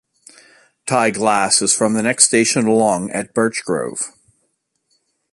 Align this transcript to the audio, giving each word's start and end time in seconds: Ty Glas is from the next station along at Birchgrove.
Ty 0.87 1.11
Glas 1.11 1.61
is 1.61 1.75
from 1.75 1.93
the 1.93 2.01
next 2.01 2.23
station 2.25 2.65
along 2.65 3.11
at 3.11 3.35
Birchgrove. 3.35 4.03